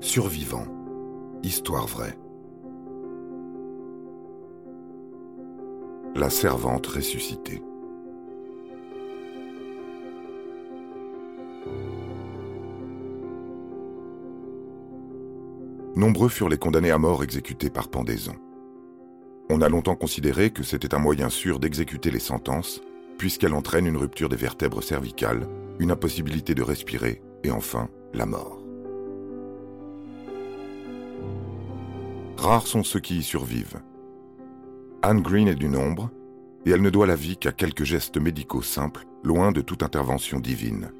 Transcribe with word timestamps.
Survivant. 0.00 0.64
Histoire 1.42 1.86
vraie. 1.86 2.18
La 6.14 6.30
servante 6.30 6.86
ressuscitée. 6.86 7.62
Nombreux 15.96 16.30
furent 16.30 16.48
les 16.48 16.56
condamnés 16.56 16.90
à 16.90 16.96
mort 16.96 17.22
exécutés 17.22 17.68
par 17.68 17.88
pendaison. 17.88 18.34
On 19.50 19.60
a 19.60 19.68
longtemps 19.68 19.96
considéré 19.96 20.50
que 20.50 20.62
c'était 20.62 20.94
un 20.94 20.98
moyen 20.98 21.28
sûr 21.28 21.58
d'exécuter 21.58 22.10
les 22.10 22.20
sentences, 22.20 22.80
puisqu'elle 23.18 23.52
entraîne 23.52 23.86
une 23.86 23.98
rupture 23.98 24.30
des 24.30 24.36
vertèbres 24.36 24.82
cervicales, 24.82 25.46
une 25.78 25.90
impossibilité 25.90 26.54
de 26.54 26.62
respirer 26.62 27.20
et 27.44 27.50
enfin 27.50 27.90
la 28.14 28.24
mort. 28.24 28.59
Rares 32.40 32.66
sont 32.66 32.82
ceux 32.82 33.00
qui 33.00 33.18
y 33.18 33.22
survivent. 33.22 33.82
Anne 35.02 35.20
Green 35.20 35.46
est 35.46 35.54
du 35.54 35.68
nombre, 35.68 36.10
et 36.64 36.70
elle 36.70 36.80
ne 36.80 36.88
doit 36.88 37.06
la 37.06 37.14
vie 37.14 37.36
qu'à 37.36 37.52
quelques 37.52 37.84
gestes 37.84 38.16
médicaux 38.16 38.62
simples, 38.62 39.06
loin 39.22 39.52
de 39.52 39.60
toute 39.60 39.82
intervention 39.82 40.40
divine. 40.40 40.90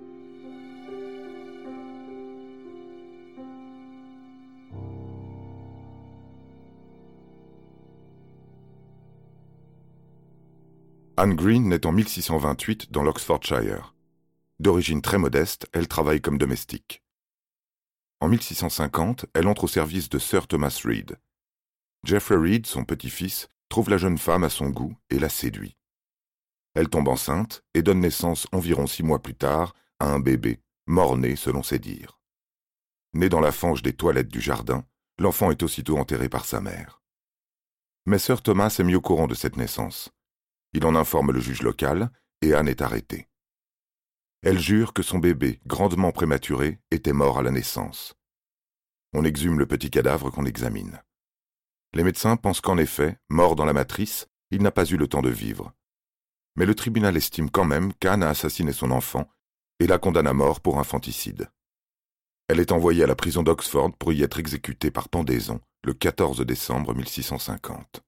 Anne 11.16 11.34
Green 11.34 11.70
naît 11.70 11.86
en 11.86 11.92
1628 11.92 12.92
dans 12.92 13.02
l'Oxfordshire. 13.02 13.94
D'origine 14.58 15.00
très 15.00 15.16
modeste, 15.16 15.68
elle 15.72 15.88
travaille 15.88 16.20
comme 16.20 16.36
domestique. 16.36 17.02
En 18.20 18.28
1650, 18.28 19.24
elle 19.32 19.48
entre 19.48 19.64
au 19.64 19.68
service 19.68 20.10
de 20.10 20.18
Sir 20.18 20.46
Thomas 20.46 20.78
Reed. 20.84 21.16
Geoffrey 22.04 22.36
Reed, 22.36 22.66
son 22.66 22.84
petit-fils, 22.84 23.48
trouve 23.68 23.90
la 23.90 23.98
jeune 23.98 24.18
femme 24.18 24.44
à 24.44 24.50
son 24.50 24.70
goût 24.70 24.96
et 25.10 25.18
la 25.18 25.28
séduit. 25.28 25.76
Elle 26.74 26.88
tombe 26.88 27.08
enceinte 27.08 27.62
et 27.74 27.82
donne 27.82 28.00
naissance 28.00 28.46
environ 28.52 28.86
six 28.86 29.02
mois 29.02 29.20
plus 29.20 29.34
tard 29.34 29.74
à 29.98 30.06
un 30.06 30.20
bébé, 30.20 30.60
mort-né 30.86 31.36
selon 31.36 31.62
ses 31.62 31.78
dires. 31.78 32.18
Né 33.12 33.28
dans 33.28 33.40
la 33.40 33.52
fange 33.52 33.82
des 33.82 33.92
toilettes 33.92 34.28
du 34.28 34.40
jardin, 34.40 34.84
l'enfant 35.18 35.50
est 35.50 35.62
aussitôt 35.62 35.98
enterré 35.98 36.28
par 36.28 36.44
sa 36.44 36.60
mère. 36.60 37.02
Mais 38.06 38.18
Sir 38.18 38.40
Thomas 38.42 38.74
est 38.78 38.84
mis 38.84 38.94
au 38.94 39.00
courant 39.00 39.26
de 39.26 39.34
cette 39.34 39.56
naissance. 39.56 40.10
Il 40.72 40.86
en 40.86 40.94
informe 40.94 41.32
le 41.32 41.40
juge 41.40 41.62
local 41.62 42.10
et 42.40 42.54
Anne 42.54 42.68
est 42.68 42.82
arrêtée. 42.82 43.28
Elle 44.42 44.58
jure 44.58 44.94
que 44.94 45.02
son 45.02 45.18
bébé, 45.18 45.60
grandement 45.66 46.12
prématuré, 46.12 46.80
était 46.90 47.12
mort 47.12 47.38
à 47.38 47.42
la 47.42 47.50
naissance. 47.50 48.14
On 49.12 49.24
exhume 49.24 49.58
le 49.58 49.66
petit 49.66 49.90
cadavre 49.90 50.30
qu'on 50.30 50.46
examine. 50.46 51.02
Les 51.92 52.04
médecins 52.04 52.36
pensent 52.36 52.60
qu'en 52.60 52.78
effet, 52.78 53.18
mort 53.28 53.56
dans 53.56 53.64
la 53.64 53.72
matrice, 53.72 54.26
il 54.50 54.62
n'a 54.62 54.70
pas 54.70 54.84
eu 54.84 54.96
le 54.96 55.08
temps 55.08 55.22
de 55.22 55.30
vivre. 55.30 55.72
Mais 56.56 56.66
le 56.66 56.74
tribunal 56.74 57.16
estime 57.16 57.50
quand 57.50 57.64
même 57.64 57.92
qu'Anne 57.94 58.22
a 58.22 58.28
assassiné 58.28 58.72
son 58.72 58.90
enfant 58.90 59.28
et 59.80 59.86
la 59.86 59.98
condamne 59.98 60.26
à 60.26 60.32
mort 60.32 60.60
pour 60.60 60.78
infanticide. 60.78 61.48
Elle 62.48 62.60
est 62.60 62.72
envoyée 62.72 63.04
à 63.04 63.06
la 63.06 63.14
prison 63.14 63.42
d'Oxford 63.42 63.92
pour 63.96 64.12
y 64.12 64.22
être 64.22 64.38
exécutée 64.38 64.90
par 64.90 65.08
pendaison 65.08 65.60
le 65.84 65.94
14 65.94 66.40
décembre 66.40 66.94
1650. 66.94 68.02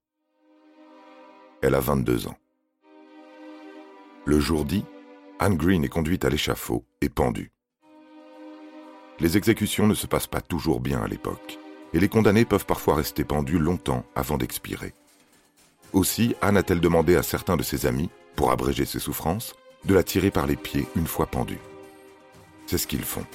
Elle 1.63 1.75
a 1.75 1.81
22 1.81 2.27
ans. 2.27 2.37
Le 4.25 4.39
jour 4.41 4.65
dit, 4.65 4.85
Anne 5.39 5.57
Green 5.57 5.85
est 5.85 5.89
conduite 5.89 6.25
à 6.25 6.29
l'échafaud 6.29 6.85
et 7.01 7.09
pendue. 7.09 7.53
Les 9.21 9.37
exécutions 9.37 9.87
ne 9.87 9.95
se 9.95 10.07
passent 10.07 10.27
pas 10.27 10.41
toujours 10.41 10.81
bien 10.81 11.03
à 11.03 11.09
l'époque, 11.09 11.59
et 11.93 12.01
les 12.01 12.09
condamnés 12.09 12.45
peuvent 12.45 12.67
parfois 12.67 12.97
rester 12.97 13.25
pendus 13.25 13.59
longtemps 13.59 14.05
avant 14.15 14.39
d'expirer. 14.39 14.95
Aussi, 15.93 16.35
Anne 16.41 16.57
a-t-elle 16.57 16.81
demandé 16.81 17.17
à 17.17 17.23
certains 17.23 17.57
de 17.57 17.63
ses 17.63 17.87
amis, 17.87 18.11
pour 18.35 18.51
abréger 18.51 18.87
ses 18.87 18.99
souffrances, 18.99 19.55
de 19.85 19.95
la 19.95 20.03
tirer 20.03 20.31
par 20.31 20.47
les 20.47 20.57
pieds 20.57 20.87
une 20.97 21.07
fois 21.07 21.27
pendue. 21.27 21.61
C'est 22.67 22.79
ce 22.79 22.87
qu'ils 22.87 23.05
font. 23.05 23.27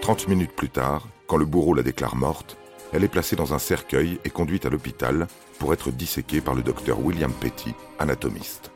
Trente 0.00 0.28
minutes 0.28 0.54
plus 0.54 0.70
tard, 0.70 1.08
quand 1.26 1.36
le 1.36 1.44
bourreau 1.44 1.74
la 1.74 1.82
déclare 1.82 2.16
morte, 2.16 2.56
elle 2.92 3.04
est 3.04 3.08
placée 3.08 3.36
dans 3.36 3.52
un 3.52 3.58
cercueil 3.58 4.18
et 4.24 4.30
conduite 4.30 4.64
à 4.64 4.70
l'hôpital 4.70 5.26
pour 5.58 5.72
être 5.72 5.90
disséquée 5.90 6.40
par 6.40 6.54
le 6.54 6.62
docteur 6.62 7.00
William 7.00 7.32
Petty, 7.32 7.74
anatomiste. 7.98 8.70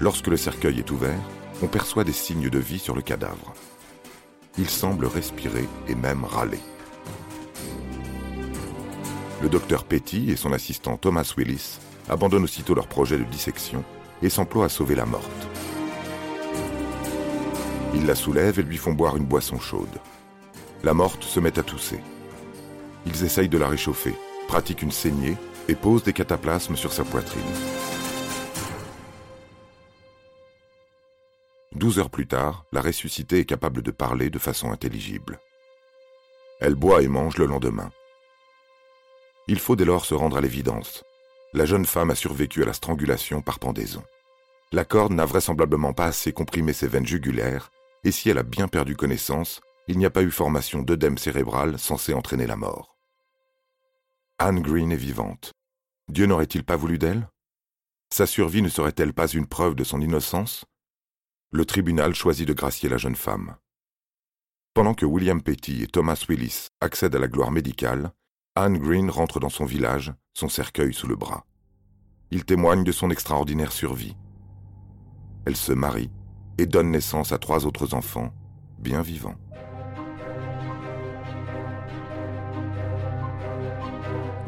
Lorsque 0.00 0.26
le 0.26 0.36
cercueil 0.36 0.80
est 0.80 0.90
ouvert, 0.90 1.20
on 1.62 1.66
perçoit 1.66 2.04
des 2.04 2.12
signes 2.12 2.50
de 2.50 2.58
vie 2.58 2.78
sur 2.78 2.96
le 2.96 3.02
cadavre. 3.02 3.54
Il 4.56 4.70
semble 4.70 5.06
respirer 5.06 5.68
et 5.88 5.94
même 5.94 6.24
râler. 6.24 6.60
Le 9.42 9.48
docteur 9.48 9.84
Petty 9.84 10.30
et 10.30 10.36
son 10.36 10.52
assistant 10.52 10.96
Thomas 10.96 11.34
Willis 11.36 11.78
abandonnent 12.08 12.44
aussitôt 12.44 12.74
leur 12.74 12.86
projet 12.86 13.18
de 13.18 13.24
dissection 13.24 13.84
et 14.22 14.30
s'emploient 14.30 14.66
à 14.66 14.68
sauver 14.68 14.94
la 14.94 15.06
morte. 15.06 15.48
Ils 17.94 18.06
la 18.06 18.14
soulèvent 18.14 18.60
et 18.60 18.62
lui 18.62 18.76
font 18.76 18.92
boire 18.92 19.16
une 19.16 19.26
boisson 19.26 19.58
chaude. 19.58 20.00
La 20.82 20.94
morte 20.94 21.24
se 21.24 21.40
met 21.40 21.58
à 21.58 21.62
tousser. 21.62 22.00
Ils 23.06 23.24
essayent 23.24 23.48
de 23.48 23.58
la 23.58 23.68
réchauffer, 23.68 24.14
pratiquent 24.48 24.82
une 24.82 24.92
saignée 24.92 25.36
et 25.68 25.74
posent 25.74 26.04
des 26.04 26.12
cataplasmes 26.12 26.76
sur 26.76 26.92
sa 26.92 27.04
poitrine. 27.04 27.42
Douze 31.84 31.98
heures 31.98 32.08
plus 32.08 32.26
tard, 32.26 32.64
la 32.72 32.80
ressuscitée 32.80 33.40
est 33.40 33.44
capable 33.44 33.82
de 33.82 33.90
parler 33.90 34.30
de 34.30 34.38
façon 34.38 34.72
intelligible. 34.72 35.38
Elle 36.58 36.76
boit 36.76 37.02
et 37.02 37.08
mange 37.08 37.36
le 37.36 37.44
lendemain. 37.44 37.92
Il 39.48 39.58
faut 39.58 39.76
dès 39.76 39.84
lors 39.84 40.06
se 40.06 40.14
rendre 40.14 40.38
à 40.38 40.40
l'évidence. 40.40 41.04
La 41.52 41.66
jeune 41.66 41.84
femme 41.84 42.08
a 42.08 42.14
survécu 42.14 42.62
à 42.62 42.64
la 42.64 42.72
strangulation 42.72 43.42
par 43.42 43.58
pendaison. 43.58 44.02
La 44.72 44.86
corde 44.86 45.12
n'a 45.12 45.26
vraisemblablement 45.26 45.92
pas 45.92 46.06
assez 46.06 46.32
comprimé 46.32 46.72
ses 46.72 46.88
veines 46.88 47.06
jugulaires, 47.06 47.70
et 48.02 48.12
si 48.12 48.30
elle 48.30 48.38
a 48.38 48.44
bien 48.44 48.66
perdu 48.66 48.96
connaissance, 48.96 49.60
il 49.86 49.98
n'y 49.98 50.06
a 50.06 50.10
pas 50.10 50.22
eu 50.22 50.30
formation 50.30 50.80
d'œdème 50.80 51.18
cérébral 51.18 51.78
censé 51.78 52.14
entraîner 52.14 52.46
la 52.46 52.56
mort. 52.56 52.96
Anne 54.38 54.62
Green 54.62 54.90
est 54.90 54.96
vivante. 54.96 55.52
Dieu 56.08 56.24
n'aurait-il 56.24 56.64
pas 56.64 56.76
voulu 56.76 56.96
d'elle? 56.96 57.28
Sa 58.10 58.24
survie 58.24 58.62
ne 58.62 58.70
serait-elle 58.70 59.12
pas 59.12 59.26
une 59.26 59.46
preuve 59.46 59.74
de 59.74 59.84
son 59.84 60.00
innocence? 60.00 60.64
Le 61.54 61.64
tribunal 61.64 62.16
choisit 62.16 62.48
de 62.48 62.52
gracier 62.52 62.88
la 62.88 62.96
jeune 62.96 63.14
femme. 63.14 63.54
Pendant 64.74 64.92
que 64.92 65.06
William 65.06 65.40
Petty 65.40 65.84
et 65.84 65.86
Thomas 65.86 66.24
Willis 66.28 66.66
accèdent 66.80 67.14
à 67.14 67.20
la 67.20 67.28
gloire 67.28 67.52
médicale, 67.52 68.10
Anne 68.56 68.76
Green 68.76 69.08
rentre 69.08 69.38
dans 69.38 69.50
son 69.50 69.64
village, 69.64 70.12
son 70.32 70.48
cercueil 70.48 70.92
sous 70.92 71.06
le 71.06 71.14
bras. 71.14 71.46
Il 72.32 72.44
témoigne 72.44 72.82
de 72.82 72.90
son 72.90 73.08
extraordinaire 73.08 73.70
survie. 73.70 74.16
Elle 75.46 75.54
se 75.54 75.72
marie 75.72 76.10
et 76.58 76.66
donne 76.66 76.90
naissance 76.90 77.30
à 77.30 77.38
trois 77.38 77.66
autres 77.66 77.94
enfants, 77.94 78.34
bien 78.80 79.02
vivants. 79.02 79.36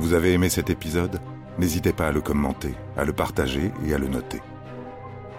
Vous 0.01 0.13
avez 0.13 0.33
aimé 0.33 0.49
cet 0.49 0.71
épisode? 0.71 1.21
N'hésitez 1.57 1.93
pas 1.93 2.09
à 2.09 2.13
le 2.13 2.21
commenter, 2.21 2.75
à 2.97 3.05
le 3.05 3.13
partager 3.13 3.71
et 3.87 3.95
à 3.95 3.99
le 3.99 4.09
noter. 4.09 4.43